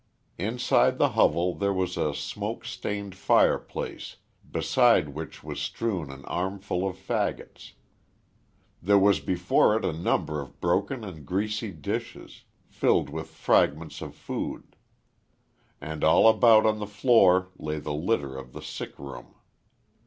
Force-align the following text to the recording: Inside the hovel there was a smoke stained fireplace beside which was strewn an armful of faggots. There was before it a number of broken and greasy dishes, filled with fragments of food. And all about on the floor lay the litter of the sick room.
Inside 0.39 0.97
the 0.97 1.09
hovel 1.09 1.53
there 1.53 1.71
was 1.75 1.95
a 1.95 2.15
smoke 2.15 2.65
stained 2.65 3.13
fireplace 3.13 4.15
beside 4.51 5.09
which 5.09 5.43
was 5.43 5.61
strewn 5.61 6.09
an 6.09 6.25
armful 6.25 6.87
of 6.89 6.95
faggots. 6.95 7.73
There 8.81 8.97
was 8.97 9.19
before 9.19 9.77
it 9.77 9.85
a 9.85 9.93
number 9.93 10.41
of 10.41 10.59
broken 10.59 11.03
and 11.03 11.23
greasy 11.23 11.69
dishes, 11.71 12.45
filled 12.67 13.11
with 13.11 13.27
fragments 13.29 14.01
of 14.01 14.15
food. 14.15 14.75
And 15.79 16.03
all 16.03 16.27
about 16.27 16.65
on 16.65 16.79
the 16.79 16.87
floor 16.87 17.49
lay 17.59 17.77
the 17.77 17.93
litter 17.93 18.35
of 18.35 18.53
the 18.53 18.61
sick 18.63 18.97
room. 18.97 19.35